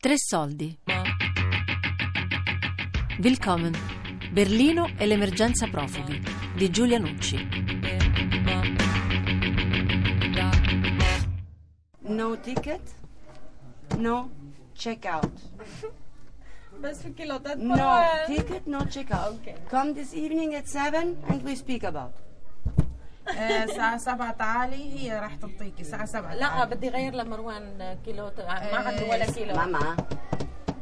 Tre 0.00 0.16
soldi. 0.16 0.78
Willkommen. 3.18 3.74
Berlino 4.30 4.92
e 4.96 5.06
l'emergenza 5.06 5.66
profughi 5.66 6.22
di 6.54 6.70
Giulia 6.70 7.00
Nucci. 7.00 7.48
No 12.02 12.38
ticket, 12.38 12.80
no 13.96 14.30
check 14.72 15.04
out. 15.04 15.32
no 17.56 17.90
ticket, 18.26 18.66
no 18.66 18.86
check 18.86 19.10
out. 19.10 19.40
Come 19.68 19.94
this 19.94 20.12
evening 20.14 20.54
at 20.54 20.68
7 20.68 21.16
and 21.26 21.42
we 21.42 21.56
speak 21.56 21.82
about. 21.82 22.12
آه، 23.36 23.64
الساعة 23.64 23.96
7 23.98 24.30
تعالي 24.32 24.98
هي 25.00 25.18
راح 25.20 25.34
تعطيكي. 25.34 25.80
الساعة 25.82 26.04
7 26.04 26.34
لا 26.34 26.64
بدي 26.64 26.88
غير 26.88 27.14
لمروان 27.14 27.96
كيلو 28.04 28.26
آه، 28.26 28.32
ما 28.48 28.78
آه 28.78 28.88
عنده 28.88 29.06
ولا 29.10 29.26
كيلو. 29.26 29.54
ماما 29.56 29.96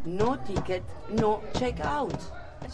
نو 0.06 0.34
تيكت 0.34 0.82
نو 1.10 1.38
تشيك 1.54 1.80
اوت 1.80 2.20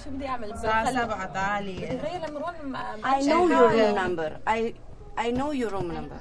شو 0.04 0.10
بدي 0.10 0.26
أعمل؟ 0.28 0.52
الساعة 0.52 0.92
7 0.92 1.24
تعالي. 1.26 1.72
بدي 1.76 1.96
غير 1.96 2.28
لمروان 2.28 2.76
اي 3.06 3.26
نو 3.28 3.48
يور 3.48 3.72
روم 3.72 3.98
نمبر 3.98 4.36
اي 4.48 4.74
اي 5.18 5.32
نو 5.32 5.52
يور 5.52 5.72
روم 5.72 5.92
نمبر 5.92 6.16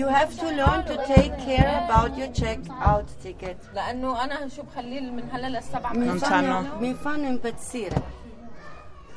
You 0.00 0.06
have 0.18 0.32
to 0.42 0.46
learn 0.60 0.80
to 0.90 0.94
take 1.14 1.34
care 1.48 1.70
about 1.84 2.10
your 2.20 2.30
check 2.42 2.60
out 2.92 3.08
ticket. 3.24 3.74
لأنه 3.74 4.24
أنا 4.24 4.48
شو 4.48 4.62
بخليه 4.62 5.00
من 5.00 5.30
هلا 5.32 5.46
للسبعة. 5.46 5.92
من 5.92 6.18
فانو 6.18 6.60
من 6.80 6.94
فن 6.94 7.36
بتصير. 7.36 7.92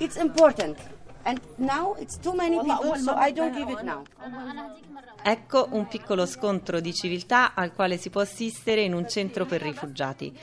It's 0.04 0.18
important. 0.18 0.78
Ecco 5.24 5.68
un 5.72 5.88
piccolo 5.88 6.26
scontro 6.26 6.80
di 6.80 6.94
civiltà 6.94 7.54
al 7.54 7.74
quale 7.74 7.98
si 7.98 8.10
può 8.10 8.22
assistere 8.22 8.82
in 8.82 8.94
un 8.94 9.08
centro 9.08 9.46
per 9.46 9.62
rifugiati. 9.62 10.36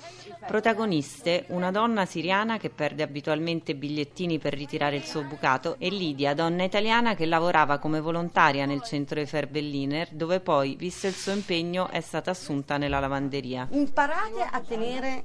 Protagoniste 0.47 1.45
una 1.49 1.71
donna 1.71 2.07
siriana 2.07 2.59
che 2.59 2.71
perde 2.71 3.03
abitualmente 3.03 3.75
bigliettini 3.75 4.39
per 4.39 4.55
ritirare 4.55 4.97
il 4.97 5.05
suo 5.05 5.23
bucato 5.23 5.77
e 5.79 5.91
Lidia, 5.91 6.33
donna 6.35 6.63
italiana 6.63 7.15
che 7.15 7.27
lavorava 7.27 7.79
come 7.79 8.01
volontaria 8.01 8.65
nel 8.65 8.83
centro 8.83 9.21
Efer 9.21 9.49
Berliner, 9.49 10.09
dove 10.13 10.41
poi, 10.41 10.77
visto 10.77 11.07
il 11.07 11.15
suo 11.15 11.33
impegno, 11.33 11.89
è 11.89 12.01
stata 12.01 12.31
assunta 12.31 12.77
nella 12.77 13.01
lavanderia. 13.01 13.69
Imparate 13.73 14.49
a 14.51 14.61
tenere 14.61 15.25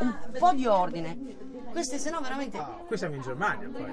un 0.00 0.14
po' 0.38 0.52
di 0.52 0.66
ordine. 0.66 1.16
Queste 1.70 1.98
se 1.98 2.10
no 2.10 2.20
veramente... 2.20 2.56
Ah, 2.58 2.80
qui 2.86 2.96
siamo 2.96 3.14
in 3.14 3.22
Germania 3.22 3.68
poi. 3.68 3.92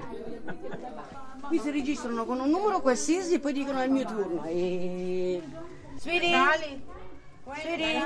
qui 1.48 1.58
si 1.58 1.70
registrano 1.70 2.24
con 2.24 2.40
un 2.40 2.48
numero 2.48 2.80
qualsiasi 2.80 3.34
e 3.34 3.38
poi 3.40 3.52
dicono 3.52 3.80
è 3.80 3.84
il 3.84 3.90
mio 3.90 4.04
turno. 4.06 4.44
E... 4.44 5.42
Svedi? 5.96 6.32
Svedi? 7.60 8.02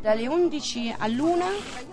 Dalle 0.00 0.26
11 0.26 0.96
all'1 0.98 1.42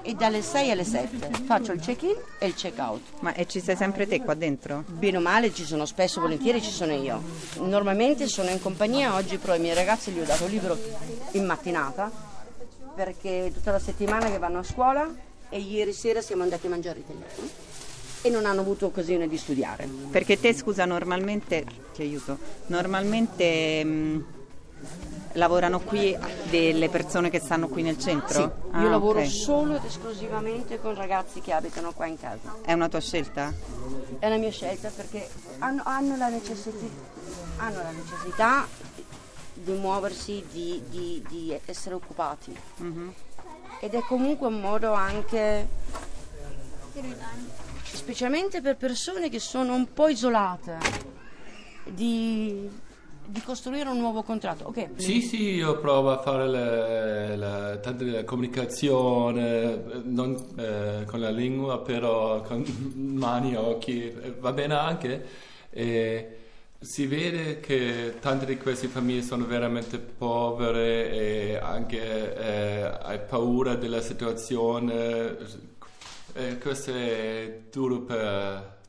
e 0.01 0.15
dalle 0.15 0.41
6 0.41 0.71
alle 0.71 0.83
7 0.83 1.43
faccio 1.43 1.73
il 1.73 1.79
check-in 1.79 2.15
e 2.39 2.47
il 2.47 2.55
check-out. 2.55 3.01
Ma 3.19 3.33
e 3.33 3.45
ci 3.45 3.59
sei 3.59 3.75
sempre 3.75 4.07
te 4.07 4.19
qua 4.21 4.33
dentro? 4.33 4.83
Bene 4.87 5.17
o 5.17 5.21
male 5.21 5.53
ci 5.53 5.63
sono 5.63 5.85
spesso, 5.85 6.19
volentieri 6.19 6.59
ci 6.59 6.71
sono 6.71 6.93
io. 6.93 7.21
Normalmente 7.59 8.27
sono 8.27 8.49
in 8.49 8.59
compagnia, 8.59 9.13
oggi 9.13 9.37
però 9.37 9.53
i 9.53 9.59
miei 9.59 9.75
ragazzi 9.75 10.11
gli 10.11 10.19
ho 10.19 10.25
dato 10.25 10.45
il 10.45 10.51
libro 10.51 10.75
in 11.33 11.45
mattinata 11.45 12.29
perché 12.95 13.51
tutta 13.53 13.71
la 13.71 13.79
settimana 13.79 14.29
che 14.29 14.37
vanno 14.37 14.59
a 14.59 14.63
scuola 14.63 15.09
e 15.49 15.59
ieri 15.59 15.93
sera 15.93 16.21
siamo 16.21 16.43
andati 16.43 16.67
a 16.67 16.69
mangiare 16.69 16.99
italiano 16.99 17.69
e 18.23 18.29
non 18.29 18.45
hanno 18.45 18.61
avuto 18.61 18.85
occasione 18.85 19.27
di 19.27 19.37
studiare. 19.37 19.87
Perché 20.11 20.39
te, 20.39 20.53
scusa, 20.53 20.85
normalmente 20.85 21.65
ti 21.93 22.03
aiuto. 22.03 22.37
Normalmente 22.67 23.83
mh, 23.83 24.25
lavorano 25.33 25.79
qui 25.79 26.15
delle 26.49 26.87
persone 26.89 27.29
che 27.31 27.39
stanno 27.39 27.67
qui 27.67 27.81
nel 27.81 27.97
centro? 27.97 28.33
Sì, 28.71 28.77
io 28.79 28.87
Ah, 28.87 28.89
lavoro 28.89 29.19
ok. 29.21 29.27
solo 29.27 29.75
ed 29.75 29.85
esclusivamente 29.85 30.79
con 30.79 30.93
ragazzi 30.93 31.41
che 31.41 31.51
abitano 31.51 31.93
qua 31.93 32.05
in 32.05 32.19
casa. 32.19 32.57
È 32.61 32.73
una 32.73 32.89
tua 32.89 32.99
scelta? 32.99 33.51
È 34.19 34.29
la 34.29 34.37
mia 34.37 34.51
scelta 34.51 34.89
perché 34.95 35.27
hanno, 35.59 35.81
hanno 35.85 36.15
la, 36.15 36.27
necessità, 36.29 36.85
hanno 37.57 37.77
la 37.81 37.91
necessità 37.91 38.67
di 39.63 39.71
muoversi, 39.73 40.43
di, 40.51 40.81
di- 40.89 41.23
di 41.27 41.59
essere 41.65 41.95
occupati. 41.95 42.55
Ed 43.79 43.93
è 43.93 44.01
comunque 44.01 44.47
un 44.47 44.59
modo 44.59 44.93
anche, 44.93 45.67
specialmente 47.83 48.61
per 48.61 48.77
persone 48.77 49.29
che 49.29 49.39
sono 49.39 49.73
un 49.73 49.91
po' 49.93 50.07
isolate, 50.07 50.77
di, 51.83 52.69
di 53.25 53.41
costruire 53.41 53.89
un 53.89 53.97
nuovo 53.97 54.23
contratto. 54.23 54.65
Ok, 54.67 54.89
Sì, 54.97 55.21
sì, 55.21 55.53
io 55.55 55.79
provo 55.79 56.11
a 56.11 56.21
fare 56.21 56.47
le, 56.47 57.35
le- 57.37 57.79
tante 57.81 58.03
la 58.05 58.23
comunicazione, 58.23 59.81
non 60.03 60.35
eh, 60.57 61.05
con 61.05 61.19
la 61.19 61.29
lingua, 61.31 61.79
però 61.79 62.41
con 62.41 62.63
mani 62.95 63.55
occhi, 63.55 64.07
eh, 64.09 64.35
va 64.39 64.51
bene 64.53 64.75
anche. 64.75 65.25
E 65.69 66.35
si 66.81 67.05
vede 67.05 67.59
che 67.59 68.15
tante 68.19 68.43
di 68.45 68.57
queste 68.57 68.87
famiglie 68.87 69.21
sono 69.21 69.45
veramente 69.45 69.99
povere 69.99 71.11
e 71.11 71.59
anche 71.61 72.35
eh, 72.35 72.81
hai 73.03 73.19
paura 73.19 73.75
della 73.75 74.01
situazione. 74.01 75.37
E 76.33 76.57
questo 76.57 76.91
è 76.91 77.65
duro 77.71 77.99
per 77.99 78.79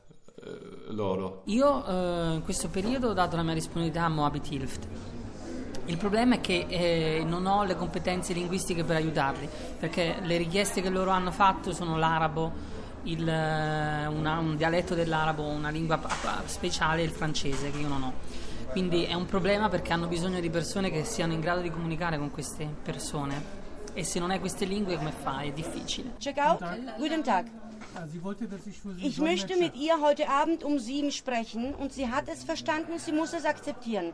eh, 0.43 0.57
loro. 0.87 1.43
Io 1.45 1.85
eh, 1.85 2.33
in 2.33 2.41
questo 2.43 2.69
periodo 2.69 3.09
ho 3.09 3.13
dato 3.13 3.35
la 3.35 3.43
mia 3.43 3.53
disponibilità 3.53 4.05
a 4.05 4.09
Moabit 4.09 4.51
Hilft. 4.51 4.87
Il 5.85 5.97
problema 5.97 6.35
è 6.35 6.41
che 6.41 6.65
eh, 6.67 7.23
non 7.23 7.45
ho 7.45 7.63
le 7.63 7.75
competenze 7.75 8.33
linguistiche 8.33 8.83
per 8.83 8.95
aiutarli, 8.95 9.47
perché 9.77 10.15
le 10.23 10.37
richieste 10.37 10.81
che 10.81 10.89
loro 10.89 11.11
hanno 11.11 11.31
fatto 11.31 11.73
sono 11.73 11.97
l'arabo, 11.97 12.51
il, 13.03 13.27
eh, 13.27 14.05
una- 14.07 14.39
un 14.39 14.55
dialetto 14.55 14.95
dell'arabo, 14.95 15.43
una 15.43 15.69
lingua 15.69 15.99
speciale 16.45 17.03
il 17.03 17.11
francese 17.11 17.71
che 17.71 17.77
io 17.79 17.87
non 17.87 18.03
ho. 18.03 18.13
Quindi 18.71 19.03
è 19.03 19.13
un 19.13 19.25
problema 19.25 19.69
perché 19.69 19.93
hanno 19.93 20.07
bisogno 20.07 20.39
di 20.39 20.49
persone 20.49 20.89
che 20.89 21.03
siano 21.03 21.33
in 21.33 21.39
grado 21.41 21.61
di 21.61 21.69
comunicare 21.69 22.17
con 22.17 22.31
queste 22.31 22.67
persone. 22.81 23.61
E 23.93 24.03
se 24.03 24.19
non 24.19 24.31
hai 24.31 24.39
queste 24.39 24.65
lingue 24.65 24.97
come 24.97 25.11
fai? 25.11 25.49
È 25.49 25.53
difficile. 25.53 26.15
check 26.17 26.37
out. 26.37 26.97
Guten 26.97 27.21
Tag. 27.23 27.47
Ich 28.97 29.19
möchte 29.19 29.55
mit 29.57 29.75
ihr 29.75 29.99
heute 30.01 30.27
Abend 30.27 30.63
um 30.63 30.79
sieben 30.79 31.11
sprechen 31.11 31.75
und 31.75 31.91
sie 31.91 32.09
hat 32.09 32.27
es 32.27 32.43
verstanden, 32.43 32.97
sie 32.97 33.11
muss 33.11 33.33
es 33.33 33.45
akzeptieren. 33.45 34.13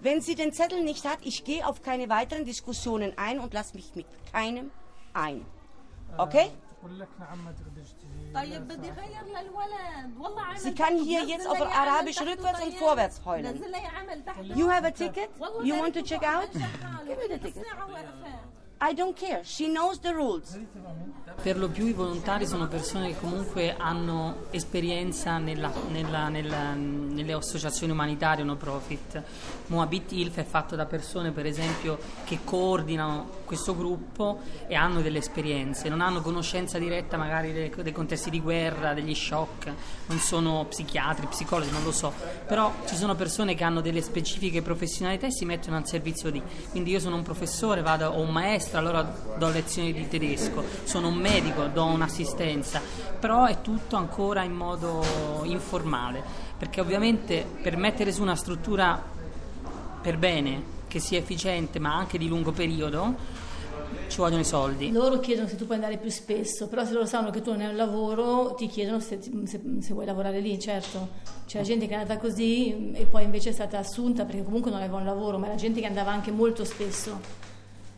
Wenn 0.00 0.22
sie 0.22 0.34
den 0.34 0.52
Zettel 0.52 0.82
nicht 0.82 1.04
hat, 1.04 1.18
ich 1.22 1.44
gehe 1.44 1.66
auf 1.66 1.82
keine 1.82 2.08
weiteren 2.08 2.44
Diskussionen 2.46 3.12
ein 3.16 3.38
und 3.40 3.52
lasse 3.52 3.74
mich 3.74 3.94
mit 3.94 4.06
keinem 4.32 4.70
ein. 5.12 5.44
Okay? 6.16 6.50
Sie 10.56 10.74
kann 10.74 10.96
hier 10.96 11.24
jetzt 11.24 11.48
auf 11.48 11.60
Arabisch 11.60 12.20
rückwärts 12.20 12.64
und 12.64 12.74
vorwärts 12.74 13.24
heulen. 13.24 13.62
You 14.54 14.70
have 14.70 14.86
a 14.86 14.90
ticket? 14.90 15.28
You 15.62 15.76
want 15.78 15.94
to 15.94 16.02
check 16.02 16.22
out? 16.22 16.50
Give 16.52 17.16
me 17.16 17.28
the 17.28 17.38
ticket. 17.38 17.64
I 18.80 18.94
don't 18.94 19.18
care, 19.18 19.40
she 19.42 19.66
knows 19.66 19.98
the 19.98 20.12
rules. 20.12 20.56
Per 21.42 21.56
lo 21.56 21.68
più 21.68 21.86
i 21.86 21.92
volontari 21.92 22.46
sono 22.46 22.68
persone 22.68 23.08
che 23.08 23.18
comunque 23.18 23.74
hanno 23.76 24.46
esperienza 24.50 25.38
nella, 25.38 25.72
nella, 25.90 26.28
nella, 26.28 26.74
nelle 26.74 27.32
associazioni 27.32 27.92
umanitarie 27.92 28.44
no 28.44 28.56
profit. 28.56 29.22
Moabit 29.66 30.12
Ilf 30.12 30.36
è 30.38 30.44
fatto 30.44 30.76
da 30.76 30.86
persone 30.86 31.30
per 31.32 31.46
esempio 31.46 31.98
che 32.24 32.40
coordinano 32.44 33.36
questo 33.44 33.74
gruppo 33.76 34.40
e 34.66 34.74
hanno 34.74 35.00
delle 35.00 35.18
esperienze, 35.18 35.88
non 35.88 36.00
hanno 36.00 36.20
conoscenza 36.20 36.78
diretta 36.78 37.16
magari 37.16 37.52
dei, 37.52 37.72
dei 37.74 37.92
contesti 37.92 38.30
di 38.30 38.40
guerra, 38.40 38.92
degli 38.92 39.14
shock, 39.14 39.72
non 40.06 40.18
sono 40.18 40.66
psichiatri, 40.68 41.26
psicologi, 41.28 41.70
non 41.70 41.82
lo 41.82 41.92
so, 41.92 42.12
però 42.46 42.72
ci 42.84 42.94
sono 42.94 43.14
persone 43.14 43.54
che 43.54 43.64
hanno 43.64 43.80
delle 43.80 44.02
specifiche 44.02 44.60
professionalità 44.60 45.26
e 45.26 45.32
si 45.32 45.44
mettono 45.44 45.76
al 45.76 45.86
servizio 45.86 46.30
di. 46.30 46.42
Quindi 46.70 46.90
io 46.90 47.00
sono 47.00 47.16
un 47.16 47.22
professore, 47.22 47.80
vado, 47.80 48.10
o 48.10 48.20
un 48.20 48.30
maestro, 48.30 48.67
allora 48.76 49.02
do 49.02 49.48
lezioni 49.48 49.92
di 49.92 50.06
tedesco, 50.08 50.62
sono 50.84 51.08
un 51.08 51.16
medico, 51.16 51.66
do 51.66 51.84
un'assistenza, 51.84 52.80
però 53.18 53.46
è 53.46 53.60
tutto 53.60 53.96
ancora 53.96 54.42
in 54.42 54.52
modo 54.52 55.02
informale, 55.44 56.22
perché 56.56 56.80
ovviamente 56.80 57.46
per 57.62 57.76
mettere 57.76 58.12
su 58.12 58.22
una 58.22 58.36
struttura 58.36 59.02
per 60.00 60.18
bene, 60.18 60.76
che 60.88 61.00
sia 61.00 61.18
efficiente 61.18 61.78
ma 61.78 61.94
anche 61.94 62.18
di 62.18 62.28
lungo 62.28 62.52
periodo, 62.52 63.14
ci 64.08 64.18
vogliono 64.18 64.40
i 64.40 64.44
soldi. 64.44 64.90
Loro 64.90 65.20
chiedono 65.20 65.48
se 65.48 65.56
tu 65.56 65.64
puoi 65.64 65.76
andare 65.76 65.98
più 65.98 66.10
spesso, 66.10 66.68
però 66.68 66.84
se 66.84 66.92
loro 66.92 67.06
sanno 67.06 67.30
che 67.30 67.40
tu 67.42 67.50
non 67.50 67.60
hai 67.60 67.68
un 67.68 67.76
lavoro 67.76 68.54
ti 68.54 68.66
chiedono 68.66 69.00
se, 69.00 69.18
se- 69.20 69.60
se 69.80 69.92
vuoi 69.92 70.06
lavorare 70.06 70.40
lì, 70.40 70.58
certo. 70.58 71.08
C'è 71.46 71.62
gente 71.62 71.86
che 71.86 71.94
è 71.94 71.96
andata 71.96 72.18
così 72.18 72.92
e 72.92 73.06
poi 73.06 73.24
invece 73.24 73.50
è 73.50 73.52
stata 73.52 73.78
assunta 73.78 74.24
perché 74.24 74.42
comunque 74.42 74.70
non 74.70 74.80
aveva 74.80 74.98
un 74.98 75.04
lavoro, 75.04 75.38
ma 75.38 75.46
era 75.46 75.54
gente 75.54 75.80
che 75.80 75.86
andava 75.86 76.10
anche 76.10 76.30
molto 76.30 76.64
spesso. 76.64 77.46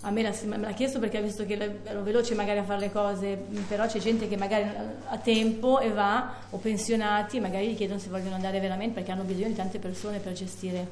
A 0.02 0.10
me 0.10 0.22
l'ha, 0.22 0.34
me 0.46 0.56
l'ha 0.58 0.72
chiesto 0.72 0.98
perché 0.98 1.18
ha 1.18 1.20
visto 1.20 1.44
che 1.44 1.78
ero 1.84 2.02
veloce 2.02 2.34
magari 2.34 2.58
a 2.58 2.64
fare 2.64 2.80
le 2.80 2.90
cose, 2.90 3.38
però 3.68 3.86
c'è 3.86 3.98
gente 3.98 4.28
che 4.28 4.36
magari 4.36 4.64
ha 5.06 5.18
tempo 5.18 5.78
e 5.78 5.90
va, 5.90 6.36
o 6.50 6.56
pensionati, 6.56 7.38
magari 7.38 7.68
gli 7.68 7.76
chiedono 7.76 7.98
se 7.98 8.08
vogliono 8.08 8.34
andare 8.34 8.60
veramente 8.60 8.94
perché 8.94 9.10
hanno 9.10 9.24
bisogno 9.24 9.48
di 9.48 9.54
tante 9.54 9.78
persone 9.78 10.18
per 10.18 10.32
gestire 10.32 10.88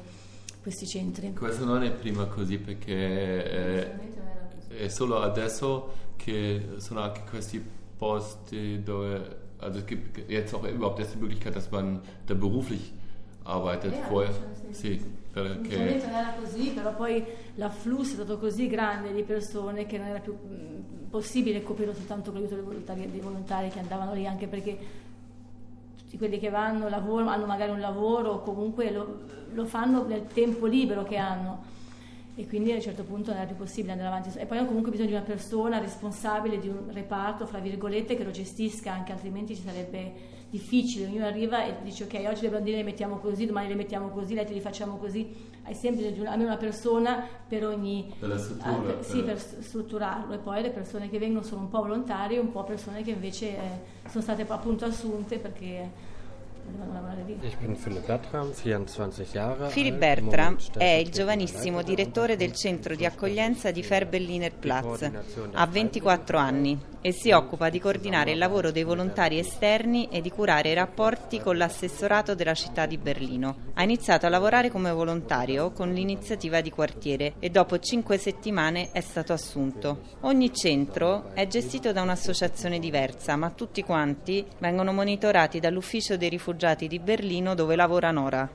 questi 0.61 0.85
centri. 0.85 1.33
Questo 1.33 1.65
non 1.65 1.83
è 1.83 1.91
prima 1.91 2.25
così 2.25 2.59
perché 2.59 2.93
eh, 2.93 3.91
è 4.67 4.87
solo 4.89 5.21
adesso 5.21 5.93
che 6.15 6.75
sono 6.77 7.01
anche 7.01 7.21
questi 7.27 7.63
posti 7.97 8.83
dove, 8.83 9.37
also 9.59 9.79
es 9.79 9.85
gibt 9.85 10.29
jetzt 10.29 10.53
auch 10.53 10.63
überhaupt 10.63 10.99
erst 10.99 11.13
die 11.15 11.19
Möglichkeit, 11.19 11.55
dass 11.55 11.69
man 11.71 12.01
da 12.27 12.33
beruflich 12.35 12.93
arbeitet. 13.43 13.93
Eh, 13.93 14.09
Vorher, 14.09 14.33
sì. 14.71 14.73
sì, 14.73 15.01
perché 15.31 15.75
Inizialmente 15.75 16.05
non 16.07 16.15
era 16.15 16.33
così, 16.39 16.69
però 16.69 16.95
poi 16.95 17.23
l'afflusso 17.55 18.11
è 18.11 18.15
stato 18.15 18.37
così 18.39 18.67
grande 18.67 19.13
di 19.13 19.23
persone 19.23 19.85
che 19.85 19.97
non 19.97 20.07
era 20.07 20.19
più 20.19 20.33
mh, 20.33 21.09
possibile 21.09 21.63
coprire 21.63 21.93
soltanto 21.93 22.31
con 22.31 22.39
l'aiuto 22.39 22.55
dei 22.55 22.63
volontari, 22.63 23.11
dei 23.11 23.19
volontari 23.19 23.69
che 23.69 23.79
andavano 23.79 24.13
lì, 24.13 24.25
anche 24.25 24.47
perché 24.47 24.77
tutti 25.97 26.17
quelli 26.17 26.39
che 26.39 26.49
vanno, 26.49 26.89
lavorano, 26.89 27.29
hanno 27.29 27.45
magari 27.45 27.71
un 27.71 27.79
lavoro 27.79 28.31
o 28.31 28.41
comunque 28.41 28.91
lo, 28.91 29.19
lo 29.53 29.65
fanno 29.65 30.05
nel 30.05 30.25
tempo 30.27 30.65
libero 30.65 31.03
che 31.03 31.17
hanno 31.17 31.77
e 32.39 32.47
quindi 32.47 32.71
a 32.71 32.75
un 32.75 32.81
certo 32.81 33.03
punto 33.03 33.31
non 33.31 33.41
era 33.41 33.47
più 33.47 33.57
possibile 33.57 33.91
andare 33.91 34.07
avanti. 34.07 34.39
E 34.39 34.45
poi 34.45 34.57
hanno 34.57 34.67
comunque 34.67 34.91
bisogno 34.91 35.09
di 35.09 35.15
una 35.15 35.23
persona 35.23 35.77
responsabile 35.77 36.57
di 36.57 36.69
un 36.69 36.89
reparto, 36.89 37.45
fra 37.45 37.59
virgolette, 37.59 38.15
che 38.15 38.23
lo 38.23 38.31
gestisca, 38.31 38.93
anche 38.93 39.11
altrimenti 39.11 39.57
ci 39.57 39.61
sarebbe 39.61 40.37
difficile. 40.49 41.07
Ognuno 41.07 41.25
arriva 41.25 41.65
e 41.65 41.83
dice 41.83 42.05
ok, 42.05 42.23
oggi 42.29 42.43
le 42.43 42.49
bandine 42.49 42.77
le 42.77 42.83
mettiamo 42.83 43.17
così, 43.17 43.45
domani 43.45 43.67
le 43.67 43.75
mettiamo 43.75 44.07
così, 44.07 44.35
le 44.35 44.39
altre 44.39 44.55
li 44.55 44.61
facciamo 44.61 44.95
così. 44.95 45.35
Hai 45.63 45.73
sempre 45.73 45.97
bisogno 45.97 46.13
di 46.15 46.21
una, 46.21 46.31
almeno 46.31 46.49
una 46.51 46.57
persona 46.57 47.27
per 47.45 47.65
ogni... 47.65 48.09
Per 48.17 48.29
la 48.29 48.37
struttura, 48.37 48.71
ah, 48.71 48.79
per- 48.79 49.03
sì, 49.03 49.21
per- 49.21 49.25
per 49.25 49.63
strutturarlo. 49.63 50.33
E 50.33 50.37
poi 50.37 50.61
le 50.61 50.69
persone 50.69 51.09
che 51.09 51.19
vengono 51.19 51.43
sono 51.43 51.59
un 51.59 51.67
po' 51.67 51.81
volontarie 51.81 52.39
un 52.39 52.51
po' 52.51 52.63
persone 52.63 53.03
che 53.03 53.11
invece 53.11 53.47
eh, 53.49 54.09
sono 54.09 54.23
state 54.23 54.45
appunto 54.47 54.85
assunte 54.85 55.39
perché 55.39 55.91
Philipp 57.79 58.05
Bertram, 58.05 58.51
24 58.51 59.23
Jahre 59.23 59.67
Philipp 59.69 59.93
alt, 59.93 59.99
Bertram 59.99 60.53
im 60.53 60.57
Moment 60.59 60.77
è 60.77 60.85
il 60.85 61.09
giovanissimo 61.09 61.81
direttore 61.81 62.35
del 62.35 62.53
centro 62.53 62.95
di 62.95 63.05
accoglienza 63.05 63.71
di 63.71 63.81
Ferbelliner 63.81 64.53
Platz. 64.53 65.09
Ha 65.53 65.65
24 65.65 66.37
anni 66.37 66.77
e 67.01 67.13
si 67.13 67.31
occupa 67.31 67.69
di 67.69 67.79
coordinare 67.79 68.31
il 68.31 68.37
lavoro 68.37 68.71
dei 68.71 68.83
volontari 68.83 69.39
esterni 69.39 70.09
e 70.11 70.19
di 70.19 70.29
curare 70.29 70.71
i 70.71 70.73
rapporti 70.73 71.39
con 71.39 71.55
l'assessorato 71.55 72.35
della 72.35 72.53
città 72.53 72.85
di 72.85 72.97
Berlino. 72.97 73.71
Ha 73.75 73.83
iniziato 73.83 74.25
a 74.25 74.29
lavorare 74.29 74.69
come 74.69 74.91
volontario 74.91 75.71
con 75.71 75.93
l'iniziativa 75.93 76.59
di 76.59 76.71
quartiere 76.71 77.35
e 77.39 77.49
dopo 77.49 77.79
5 77.79 78.17
settimane 78.17 78.89
è 78.91 78.99
stato 78.99 79.31
assunto. 79.31 80.01
Ogni 80.21 80.53
centro 80.53 81.33
è 81.33 81.47
gestito 81.47 81.93
da 81.93 82.01
un'associazione 82.01 82.79
diversa, 82.79 83.37
ma 83.37 83.49
tutti 83.51 83.81
quanti 83.81 84.45
vengono 84.57 84.91
monitorati 84.91 85.61
dall'ufficio 85.61 86.17
dei 86.17 86.27
rifugiati 86.29 86.58
di 86.87 86.99
Berlino 86.99 87.55
dove 87.55 87.75
lavora 87.75 88.11
Nora. 88.11 88.49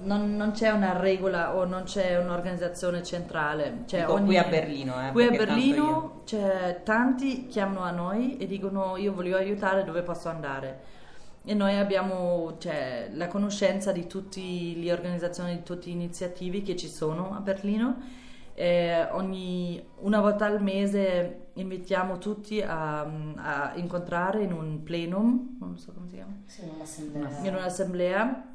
Non, 0.00 0.36
non 0.36 0.50
c'è 0.50 0.70
una 0.70 0.98
regola 0.98 1.54
o 1.54 1.64
non 1.64 1.84
c'è 1.84 2.18
un'organizzazione 2.18 3.02
centrale. 3.02 3.84
Cioè 3.86 4.08
ogni- 4.08 4.26
qui 4.26 4.38
a 4.38 4.44
Berlino, 4.44 5.08
eh, 5.08 5.12
qui 5.12 5.24
a 5.24 5.30
Berlino 5.30 6.22
c'è 6.24 6.82
tanti 6.84 7.46
chiamano 7.46 7.82
a 7.82 7.90
noi 7.90 8.36
e 8.36 8.46
dicono 8.46 8.96
io 8.96 9.14
voglio 9.14 9.36
aiutare 9.36 9.84
dove 9.84 10.02
posso 10.02 10.28
andare. 10.28 10.80
E 11.44 11.54
noi 11.54 11.78
abbiamo 11.78 12.56
cioè, 12.58 13.10
la 13.12 13.28
conoscenza 13.28 13.92
di 13.92 14.06
tutte 14.06 14.40
le 14.40 14.92
organizzazioni, 14.92 15.56
di 15.56 15.62
tutte 15.62 15.86
le 15.86 15.92
iniziative 15.92 16.62
che 16.62 16.74
ci 16.76 16.88
sono 16.88 17.34
a 17.36 17.40
Berlino. 17.40 18.22
E 18.54 19.08
ogni, 19.10 19.84
una 20.00 20.20
volta 20.20 20.46
al 20.46 20.62
mese 20.62 21.48
invitiamo 21.54 22.18
tutti 22.18 22.60
a, 22.62 23.00
a 23.00 23.72
incontrare 23.74 24.42
in 24.42 24.52
un 24.52 24.82
plenum, 24.82 25.56
non 25.58 25.76
so 25.76 25.92
come 25.92 26.08
si 26.08 26.14
chiama 26.14 26.36
in 27.42 27.54
un'assemblea 27.54 28.52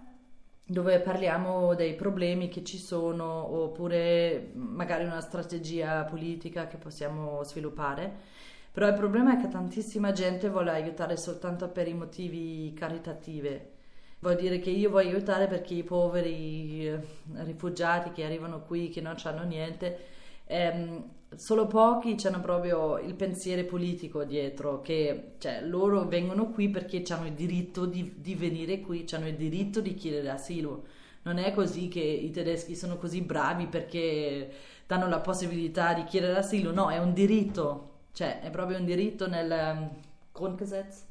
dove 0.64 1.00
parliamo 1.00 1.74
dei 1.74 1.96
problemi 1.96 2.48
che 2.48 2.64
ci 2.64 2.78
sono 2.78 3.26
oppure 3.26 4.52
magari 4.54 5.04
una 5.04 5.20
strategia 5.20 6.04
politica 6.04 6.68
che 6.68 6.78
possiamo 6.78 7.44
sviluppare. 7.44 8.38
Però 8.72 8.88
il 8.88 8.94
problema 8.94 9.34
è 9.34 9.42
che 9.42 9.48
tantissima 9.48 10.12
gente 10.12 10.48
vuole 10.48 10.70
aiutare 10.70 11.18
soltanto 11.18 11.70
per 11.70 11.88
i 11.88 11.96
motivi 11.96 12.72
caritativi. 12.74 13.78
Vuol 14.22 14.36
dire 14.36 14.60
che 14.60 14.70
io 14.70 14.90
voglio 14.90 15.16
aiutare 15.16 15.48
perché 15.48 15.76
i 15.76 15.84
poveri 15.84 16.86
eh, 16.88 17.00
rifugiati 17.44 18.12
che 18.12 18.26
arrivano 18.26 18.62
qui, 18.66 18.90
che 18.90 19.00
non 19.00 19.16
hanno 19.24 19.44
niente, 19.44 19.98
ehm, 20.46 21.04
solo 21.36 21.68
pochi 21.68 22.18
hanno 22.26 22.42
proprio 22.42 22.98
il 22.98 23.14
pensiero 23.14 23.64
politico 23.64 24.26
dietro, 24.26 24.82
che 24.82 25.36
cioè, 25.38 25.62
loro 25.62 26.06
vengono 26.06 26.50
qui 26.50 26.70
perché 26.70 27.02
hanno 27.10 27.28
il 27.28 27.34
diritto 27.34 27.86
di, 27.86 28.16
di 28.18 28.36
venire 28.36 28.82
qui, 28.82 29.06
hanno 29.12 29.28
il 29.28 29.36
diritto 29.36 29.80
di 29.80 29.94
chiedere 29.94 30.30
asilo. 30.30 30.84
Non 31.22 31.38
è 31.38 31.54
così 31.54 31.88
che 31.88 32.02
i 32.02 32.32
tedeschi 32.32 32.76
sono 32.76 32.98
così 32.98 33.22
bravi 33.22 33.68
perché 33.68 34.52
danno 34.86 35.08
la 35.08 35.20
possibilità 35.20 35.94
di 35.94 36.04
chiedere 36.04 36.38
asilo, 36.38 36.72
no, 36.74 36.90
è 36.90 36.98
un 36.98 37.14
diritto, 37.14 37.92
cioè 38.12 38.42
è 38.42 38.50
proprio 38.50 38.78
un 38.80 38.86
diritto 38.86 39.28
nel 39.30 39.50
um, 39.50 39.90
Grundgesetz 40.34 41.08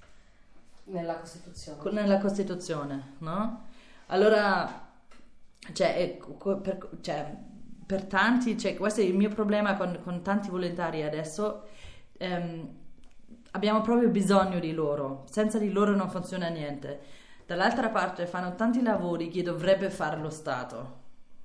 Nella 0.91 1.17
Costituzione. 1.17 1.91
nella 1.93 2.19
Costituzione, 2.19 3.15
no? 3.19 3.67
Allora, 4.07 4.89
cioè, 5.73 6.19
per, 6.63 6.89
cioè, 7.01 7.37
per 7.85 8.05
tanti, 8.05 8.59
cioè, 8.59 8.77
questo 8.77 9.01
è 9.01 9.05
il 9.05 9.15
mio 9.15 9.29
problema 9.29 9.77
con, 9.77 10.01
con 10.03 10.23
tanti 10.23 10.49
volontari 10.49 11.03
adesso, 11.03 11.69
ehm, 12.17 12.69
abbiamo 13.53 13.81
proprio 13.81 14.09
bisogno 14.09 14.59
di 14.59 14.73
loro, 14.73 15.25
senza 15.31 15.59
di 15.59 15.71
loro 15.71 15.95
non 15.95 16.11
funziona 16.11 16.49
niente. 16.49 17.01
Dall'altra 17.47 17.89
parte 17.89 18.27
fanno 18.27 18.55
tanti 18.55 18.83
lavori 18.83 19.29
che 19.29 19.43
dovrebbe 19.43 19.91
fare 19.91 20.19
lo 20.19 20.31
Stato, 20.31 20.97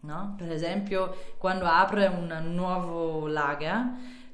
no? 0.01 0.36
Per 0.38 0.51
esempio, 0.51 1.16
quando 1.38 1.66
apre 1.66 2.07
un 2.07 2.54
nuovo 2.54 3.28
lager, 3.28 3.92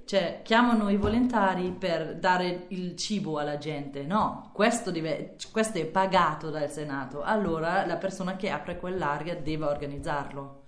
cioè, 0.10 0.40
chiamano 0.44 0.90
i 0.90 0.96
volontari 0.96 1.70
per 1.70 2.16
dare 2.16 2.66
il 2.70 2.96
cibo 2.96 3.38
alla 3.38 3.60
gente. 3.60 4.02
No, 4.02 4.50
questo, 4.54 4.90
deve- 4.90 5.36
questo 5.52 5.78
è 5.78 5.86
pagato 5.86 6.50
dal 6.50 6.68
Senato. 6.72 7.22
Allora 7.22 7.86
la 7.86 7.96
persona 7.96 8.36
che 8.36 8.50
apre 8.50 8.80
quel 8.80 8.98
lager 8.98 9.44
deve 9.44 9.66
organizzarlo. 9.66 10.64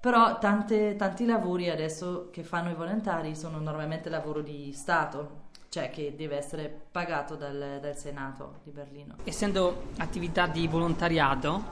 Però 0.00 0.38
tante- 0.38 0.96
tanti 0.96 1.26
lavori 1.26 1.70
adesso 1.70 2.28
che 2.32 2.42
fanno 2.42 2.70
i 2.70 2.74
volontari 2.74 3.36
sono 3.36 3.60
normalmente 3.60 4.08
lavoro 4.08 4.40
di 4.40 4.72
Stato, 4.72 5.42
cioè 5.68 5.88
che 5.90 6.16
deve 6.16 6.36
essere 6.36 6.68
pagato 6.90 7.36
dal, 7.36 7.78
dal 7.80 7.96
Senato 7.96 8.54
di 8.64 8.72
Berlino. 8.72 9.14
Essendo 9.22 9.90
attività 9.98 10.48
di 10.48 10.66
volontariato, 10.66 11.62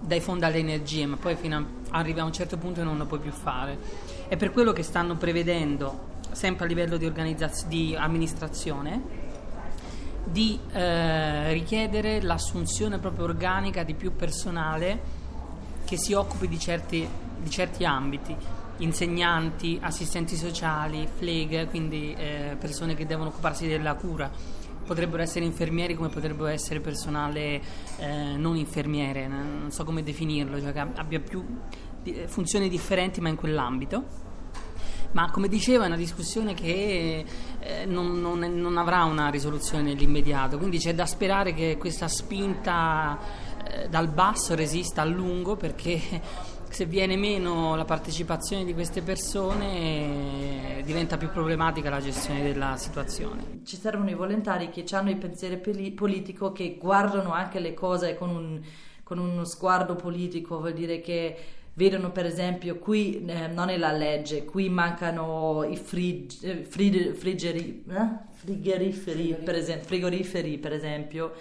dai 0.00 0.20
fondi 0.20 0.44
alle 0.44 0.58
energie, 0.58 1.06
ma 1.06 1.16
poi 1.16 1.34
fino 1.34 1.56
a, 1.56 1.64
arrivi 1.96 2.20
a 2.20 2.24
un 2.24 2.32
certo 2.34 2.58
punto 2.58 2.82
e 2.82 2.84
non 2.84 2.98
lo 2.98 3.06
puoi 3.06 3.20
più 3.20 3.32
fare. 3.32 4.13
È 4.26 4.36
per 4.36 4.52
quello 4.52 4.72
che 4.72 4.82
stanno 4.82 5.16
prevedendo, 5.16 6.12
sempre 6.32 6.64
a 6.64 6.68
livello 6.68 6.96
di, 6.96 7.04
organizzaz- 7.04 7.66
di 7.66 7.94
amministrazione, 7.94 9.02
di 10.24 10.58
eh, 10.72 11.52
richiedere 11.52 12.22
l'assunzione 12.22 12.98
proprio 12.98 13.24
organica 13.24 13.82
di 13.82 13.92
più 13.94 14.16
personale 14.16 15.22
che 15.84 15.98
si 15.98 16.14
occupi 16.14 16.48
di 16.48 16.58
certi, 16.58 17.06
di 17.38 17.50
certi 17.50 17.84
ambiti, 17.84 18.34
insegnanti, 18.78 19.78
assistenti 19.80 20.36
sociali, 20.36 21.06
fleghe, 21.06 21.66
quindi 21.66 22.14
eh, 22.14 22.56
persone 22.58 22.94
che 22.94 23.04
devono 23.04 23.28
occuparsi 23.28 23.66
della 23.66 23.94
cura. 23.94 24.30
Potrebbero 24.84 25.22
essere 25.22 25.44
infermieri 25.44 25.94
come 25.94 26.08
potrebbero 26.08 26.46
essere 26.46 26.80
personale 26.80 27.60
eh, 27.98 28.36
non 28.36 28.56
infermiere, 28.56 29.26
non 29.28 29.68
so 29.70 29.84
come 29.84 30.02
definirlo, 30.02 30.60
cioè 30.60 30.72
che 30.72 30.80
abbia 30.80 31.20
più 31.20 31.44
funzioni 32.26 32.68
differenti 32.68 33.20
ma 33.20 33.28
in 33.28 33.36
quell'ambito. 33.36 34.22
Ma 35.12 35.30
come 35.30 35.46
dicevo 35.46 35.84
è 35.84 35.86
una 35.86 35.96
discussione 35.96 36.54
che 36.54 37.24
eh, 37.60 37.84
non, 37.86 38.20
non- 38.20 38.38
non 38.40 38.76
avrà 38.78 39.04
una 39.04 39.28
risoluzione 39.28 39.84
nell'immediato, 39.84 40.58
quindi 40.58 40.78
c'è 40.78 40.92
da 40.92 41.06
sperare 41.06 41.54
che 41.54 41.76
questa 41.78 42.08
spinta 42.08 43.16
eh, 43.64 43.88
dal 43.88 44.08
basso 44.08 44.56
resista 44.56 45.02
a 45.02 45.04
lungo 45.04 45.54
perché 45.54 46.00
se 46.68 46.86
viene 46.86 47.16
meno 47.16 47.76
la 47.76 47.84
partecipazione 47.84 48.64
di 48.64 48.74
queste 48.74 49.02
persone 49.02 50.78
eh, 50.78 50.82
diventa 50.84 51.16
più 51.16 51.30
problematica 51.30 51.90
la 51.90 52.00
gestione 52.00 52.42
della 52.42 52.76
situazione. 52.76 53.60
Ci 53.64 53.76
servono 53.76 54.10
i 54.10 54.14
volontari 54.14 54.68
che 54.70 54.84
hanno 54.96 55.10
il 55.10 55.16
pensiero 55.16 55.60
politico, 55.94 56.50
che 56.50 56.76
guardano 56.76 57.32
anche 57.32 57.60
le 57.60 57.72
cose 57.72 58.16
con, 58.16 58.30
un- 58.30 58.60
con 59.04 59.18
uno 59.18 59.44
sguardo 59.44 59.94
politico, 59.94 60.58
vuol 60.58 60.72
dire 60.72 61.00
che 61.00 61.36
vedono 61.74 62.10
per 62.12 62.26
esempio 62.26 62.78
qui 62.78 63.24
eh, 63.26 63.46
non 63.48 63.68
è 63.68 63.76
la 63.76 63.92
legge, 63.92 64.44
qui 64.44 64.68
mancano 64.68 65.64
i 65.64 65.76
frig- 65.76 66.42
eh, 66.42 66.64
frid- 66.64 67.12
friggeri- 67.14 67.84
eh? 67.88 68.08
frigoriferi, 68.32 69.34
per 69.44 69.54
esempio, 69.56 69.86
frigoriferi 69.86 70.58
per 70.58 70.72
esempio. 70.72 71.32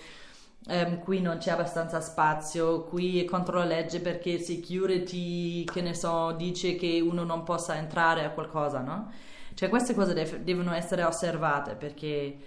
Ehm, 0.67 0.99
qui 0.99 1.19
non 1.19 1.37
c'è 1.39 1.51
abbastanza 1.51 1.99
spazio, 1.99 2.83
qui 2.85 3.21
è 3.21 3.25
contro 3.25 3.57
la 3.57 3.65
legge 3.65 3.99
perché 3.99 4.39
security, 4.39 5.65
che 5.65 5.81
ne 5.81 5.93
so, 5.93 6.31
dice 6.37 6.75
che 6.75 7.01
uno 7.01 7.23
non 7.23 7.43
possa 7.43 7.75
entrare 7.77 8.23
a 8.23 8.29
qualcosa, 8.31 8.79
no? 8.79 9.11
Cioè 9.53 9.67
queste 9.69 9.93
cose 9.93 10.13
def- 10.13 10.37
devono 10.37 10.73
essere 10.73 11.03
osservate 11.03 11.75
perché 11.75 12.37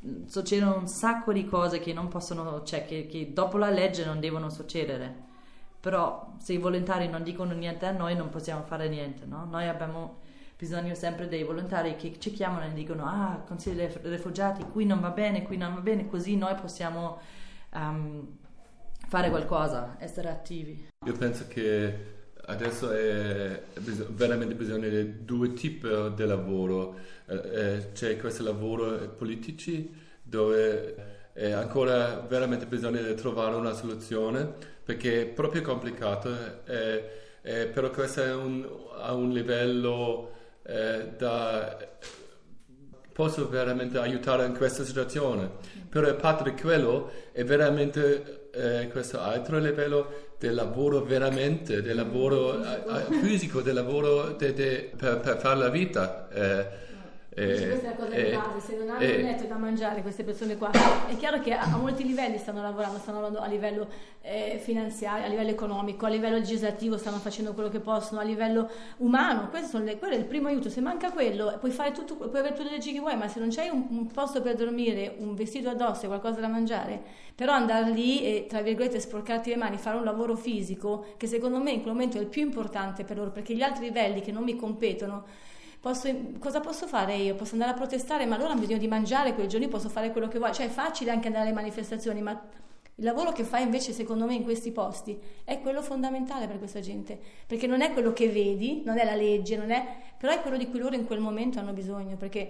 mh, 0.00 0.26
succedono 0.26 0.76
un 0.76 0.86
sacco 0.86 1.32
di 1.32 1.44
cose 1.46 1.80
che 1.80 1.92
non 1.94 2.08
possono, 2.08 2.62
cioè 2.62 2.84
che, 2.84 3.06
che 3.06 3.32
dopo 3.32 3.56
la 3.56 3.70
legge 3.70 4.04
non 4.04 4.20
devono 4.20 4.50
succedere. 4.50 5.30
Però 5.82 6.34
se 6.38 6.52
i 6.52 6.58
volontari 6.58 7.08
non 7.08 7.24
dicono 7.24 7.54
niente 7.54 7.86
a 7.86 7.90
noi 7.90 8.14
non 8.14 8.28
possiamo 8.30 8.62
fare 8.62 8.88
niente, 8.88 9.26
no? 9.26 9.44
Noi 9.50 9.66
abbiamo 9.66 10.20
bisogno 10.56 10.94
sempre 10.94 11.26
dei 11.26 11.42
volontari 11.42 11.96
che 11.96 12.20
ci 12.20 12.30
chiamano 12.30 12.66
e 12.66 12.72
dicono 12.72 13.04
ah, 13.04 13.42
consiglio 13.44 13.84
dei 13.84 14.10
rifugiati, 14.12 14.62
qui 14.62 14.86
non 14.86 15.00
va 15.00 15.10
bene, 15.10 15.42
qui 15.42 15.56
non 15.56 15.74
va 15.74 15.80
bene, 15.80 16.06
così 16.06 16.36
noi 16.36 16.54
possiamo 16.54 17.18
um, 17.74 18.38
fare 19.08 19.28
qualcosa, 19.28 19.96
essere 19.98 20.28
attivi. 20.28 20.86
Io 21.04 21.12
penso 21.14 21.48
che 21.48 22.20
adesso 22.44 22.92
è 22.92 23.60
veramente 24.10 24.54
bisogno 24.54 24.88
di 24.88 25.24
due 25.24 25.52
tipi 25.52 25.88
di 26.14 26.24
lavoro. 26.24 26.96
Eh, 27.26 27.34
eh, 27.34 27.92
c'è 27.92 28.16
questo 28.18 28.44
lavoro 28.44 29.08
politici 29.18 29.92
dove 30.22 31.21
è 31.32 31.50
ancora 31.50 32.24
veramente 32.28 32.66
bisogno 32.66 33.02
di 33.02 33.14
trovare 33.14 33.54
una 33.54 33.72
soluzione 33.72 34.52
perché 34.84 35.22
è 35.22 35.26
proprio 35.26 35.62
complicato, 35.62 36.34
eh, 36.66 37.10
eh, 37.42 37.66
però 37.66 37.90
questo 37.90 38.22
è 38.22 38.34
un, 38.34 38.68
a 38.98 39.12
un 39.14 39.30
livello 39.30 40.30
eh, 40.64 41.12
da 41.16 41.76
posso 43.12 43.48
veramente 43.48 43.98
aiutare 43.98 44.46
in 44.46 44.56
questa 44.56 44.84
situazione, 44.84 45.50
però 45.88 46.08
a 46.08 46.14
parte 46.14 46.44
di 46.44 46.60
quello 46.60 47.10
è 47.32 47.44
veramente 47.44 48.48
eh, 48.52 48.88
questo 48.90 49.20
altro 49.20 49.58
livello 49.58 50.30
del 50.38 50.54
lavoro 50.54 51.02
veramente, 51.02 51.82
del 51.82 51.96
lavoro 51.96 52.62
eh, 52.62 52.82
eh, 52.88 53.14
fisico, 53.20 53.60
del 53.60 53.74
lavoro 53.74 54.32
de, 54.32 54.52
de, 54.54 54.92
per, 54.96 55.20
per 55.20 55.38
fare 55.38 55.58
la 55.58 55.68
vita. 55.68 56.28
Eh, 57.34 57.46
Dice, 57.46 57.66
questa 57.68 57.86
è 57.86 57.90
la 57.90 57.96
cosa 57.96 58.10
di 58.10 58.16
eh, 58.20 58.36
base, 58.36 58.60
se 58.60 58.76
non 58.76 58.90
hanno 58.90 59.00
eh, 59.00 59.40
un 59.40 59.48
da 59.48 59.56
mangiare 59.56 60.02
queste 60.02 60.22
persone 60.22 60.58
qua, 60.58 60.70
è 61.08 61.16
chiaro 61.16 61.40
che 61.40 61.54
a, 61.54 61.62
a 61.62 61.76
molti 61.78 62.04
livelli 62.04 62.36
stanno 62.36 62.60
lavorando, 62.60 62.98
stanno 62.98 63.22
lavorando 63.22 63.46
a 63.46 63.48
livello 63.50 63.88
eh, 64.20 64.60
finanziario, 64.62 65.24
a 65.24 65.28
livello 65.28 65.48
economico, 65.48 66.04
a 66.04 66.10
livello 66.10 66.36
legislativo 66.36 66.98
stanno 66.98 67.16
facendo 67.16 67.54
quello 67.54 67.70
che 67.70 67.80
possono, 67.80 68.20
a 68.20 68.22
livello 68.22 68.68
umano, 68.98 69.48
le- 69.82 69.98
quello 69.98 70.12
è 70.14 70.18
il 70.18 70.26
primo 70.26 70.48
aiuto, 70.48 70.68
se 70.68 70.82
manca 70.82 71.10
quello 71.10 71.56
puoi 71.58 71.70
fare 71.70 71.92
tutto, 71.92 72.16
puoi 72.16 72.28
avere 72.40 72.54
tutte 72.54 72.68
le 72.68 72.74
leggi 72.76 72.92
che 72.92 73.00
vuoi, 73.00 73.16
ma 73.16 73.26
se 73.28 73.40
non 73.40 73.48
c'hai 73.48 73.70
un, 73.70 73.86
un 73.88 74.06
posto 74.08 74.42
per 74.42 74.54
dormire, 74.54 75.14
un 75.16 75.34
vestito 75.34 75.70
addosso 75.70 76.04
e 76.04 76.08
qualcosa 76.08 76.38
da 76.38 76.48
mangiare, 76.48 77.00
però 77.34 77.52
andare 77.52 77.90
lì 77.92 78.22
e 78.22 78.44
tra 78.46 78.60
virgolette 78.60 79.00
sporcarti 79.00 79.48
le 79.48 79.56
mani, 79.56 79.78
fare 79.78 79.96
un 79.96 80.04
lavoro 80.04 80.36
fisico, 80.36 81.06
che 81.16 81.26
secondo 81.26 81.58
me 81.62 81.70
in 81.70 81.80
quel 81.80 81.94
momento 81.94 82.18
è 82.18 82.20
il 82.20 82.26
più 82.26 82.42
importante 82.42 83.04
per 83.04 83.16
loro, 83.16 83.30
perché 83.30 83.54
gli 83.54 83.62
altri 83.62 83.86
livelli 83.86 84.20
che 84.20 84.32
non 84.32 84.42
mi 84.42 84.54
competono 84.54 85.24
Posso- 85.82 86.08
cosa 86.38 86.60
posso 86.60 86.86
fare 86.86 87.16
io? 87.16 87.34
Posso 87.34 87.54
andare 87.54 87.72
a 87.72 87.74
protestare, 87.74 88.24
ma 88.24 88.36
loro 88.36 88.50
hanno 88.50 88.60
bisogno 88.60 88.78
di 88.78 88.86
mangiare 88.86 89.34
quei 89.34 89.48
giorni, 89.48 89.66
posso 89.66 89.88
fare 89.88 90.12
quello 90.12 90.28
che 90.28 90.38
vuoi. 90.38 90.54
Cioè 90.54 90.66
è 90.66 90.68
facile 90.68 91.10
anche 91.10 91.26
andare 91.26 91.46
alle 91.46 91.54
manifestazioni, 91.54 92.22
ma 92.22 92.30
il 92.30 93.04
lavoro 93.04 93.32
che 93.32 93.42
fai 93.42 93.64
invece, 93.64 93.92
secondo 93.92 94.24
me, 94.24 94.34
in 94.34 94.44
questi 94.44 94.70
posti 94.70 95.18
è 95.42 95.60
quello 95.60 95.82
fondamentale 95.82 96.46
per 96.46 96.58
questa 96.58 96.78
gente, 96.78 97.18
perché 97.48 97.66
non 97.66 97.80
è 97.80 97.92
quello 97.92 98.12
che 98.12 98.28
vedi, 98.28 98.82
non 98.84 98.96
è 98.96 99.04
la 99.04 99.16
legge, 99.16 99.56
non 99.56 99.72
è, 99.72 99.84
però 100.16 100.32
è 100.32 100.40
quello 100.40 100.56
di 100.56 100.68
cui 100.68 100.78
loro 100.78 100.94
in 100.94 101.04
quel 101.04 101.18
momento 101.18 101.58
hanno 101.58 101.72
bisogno, 101.72 102.14
perché 102.16 102.48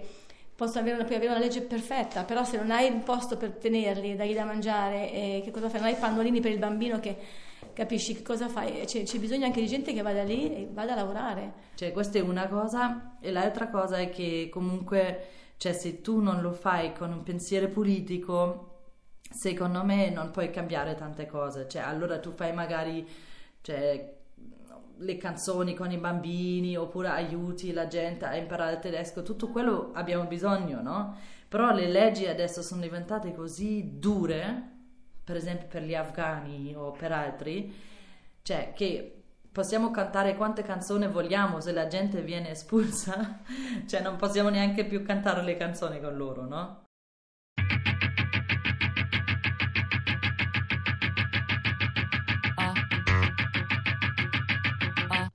posso 0.55 0.77
avere 0.77 0.93
una, 0.97 1.05
puoi 1.05 1.15
avere 1.15 1.31
una 1.31 1.39
legge 1.39 1.61
perfetta, 1.61 2.25
però 2.25 2.43
se 2.43 2.57
non 2.57 2.69
hai 2.69 2.85
il 2.85 3.01
posto 3.01 3.35
per 3.35 3.53
tenerli, 3.53 4.15
dargli 4.15 4.35
da 4.35 4.43
mangiare, 4.45 5.11
eh, 5.11 5.41
che 5.43 5.49
cosa 5.49 5.69
fai? 5.69 5.79
Non 5.79 5.89
hai 5.89 5.95
i 5.95 5.99
pannolini 5.99 6.39
per 6.39 6.51
il 6.51 6.59
bambino 6.59 6.99
che 6.99 7.17
capisci 7.73 8.15
che 8.15 8.21
cosa 8.21 8.47
fai? 8.47 8.85
C'è, 8.85 9.03
c'è 9.03 9.19
bisogno 9.19 9.45
anche 9.45 9.61
di 9.61 9.67
gente 9.67 9.93
che 9.93 10.01
vada 10.01 10.23
lì 10.23 10.53
e 10.53 10.69
vada 10.71 10.93
a 10.93 10.95
lavorare. 10.95 11.53
Cioè, 11.75 11.91
questa 11.91 12.19
è 12.19 12.21
una 12.21 12.47
cosa, 12.47 13.17
e 13.19 13.31
l'altra 13.31 13.69
cosa 13.69 13.97
è 13.97 14.09
che 14.09 14.49
comunque, 14.51 15.27
cioè, 15.57 15.73
se 15.73 16.01
tu 16.01 16.19
non 16.21 16.41
lo 16.41 16.51
fai 16.51 16.93
con 16.93 17.11
un 17.11 17.23
pensiero 17.23 17.67
politico, 17.67 18.69
secondo 19.29 19.83
me 19.83 20.09
non 20.09 20.31
puoi 20.31 20.49
cambiare 20.49 20.95
tante 20.95 21.25
cose. 21.25 21.67
Cioè, 21.67 21.81
allora 21.81 22.19
tu 22.19 22.31
fai 22.31 22.53
magari, 22.53 23.07
cioè, 23.61 24.21
le 24.97 25.17
canzoni 25.17 25.73
con 25.73 25.91
i 25.91 25.97
bambini 25.97 26.77
oppure 26.77 27.09
aiuti 27.09 27.73
la 27.73 27.87
gente 27.87 28.25
a 28.25 28.35
imparare 28.35 28.73
il 28.73 28.79
tedesco, 28.79 29.23
tutto 29.23 29.49
quello 29.49 29.91
abbiamo 29.93 30.25
bisogno, 30.25 30.81
no? 30.81 31.17
Però 31.47 31.71
le 31.71 31.87
leggi 31.87 32.25
adesso 32.25 32.61
sono 32.61 32.81
diventate 32.81 33.33
così 33.33 33.99
dure, 33.99 34.72
per 35.23 35.35
esempio 35.35 35.67
per 35.67 35.83
gli 35.83 35.95
afghani 35.95 36.73
o 36.75 36.91
per 36.91 37.11
altri, 37.11 37.73
cioè 38.41 38.73
che 38.75 39.23
possiamo 39.51 39.91
cantare 39.91 40.35
quante 40.35 40.63
canzoni 40.63 41.07
vogliamo 41.07 41.61
se 41.61 41.71
la 41.71 41.87
gente 41.87 42.21
viene 42.21 42.49
espulsa, 42.49 43.39
cioè 43.87 44.01
non 44.01 44.17
possiamo 44.17 44.49
neanche 44.49 44.85
più 44.85 45.03
cantare 45.03 45.43
le 45.43 45.55
canzoni 45.55 46.01
con 46.01 46.15
loro, 46.15 46.45
no? 46.45 46.81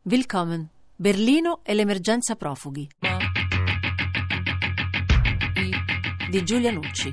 Willkommen. 0.02 0.66
Berlino 0.96 1.60
e 1.62 1.74
l'emergenza 1.74 2.34
profughi. 2.34 2.88
Di 6.30 6.44
Giulia 6.44 6.72
Nucci. 6.72 7.12